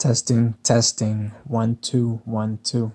Testing, 0.00 0.54
testing, 0.62 1.30
one, 1.44 1.76
two, 1.76 2.22
one, 2.24 2.58
two. 2.64 2.90